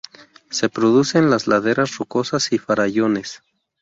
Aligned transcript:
Se 0.49 0.67
produce 0.67 1.19
en 1.19 1.29
las 1.29 1.45
laderas 1.45 1.95
rocosas 1.99 2.51
y 2.53 2.57
farallones. 2.57 3.43